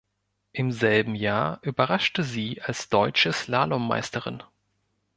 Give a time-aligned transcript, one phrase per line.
[0.51, 4.41] Im selben Jahr überraschte sie als deutsche Slalom-Meisterin.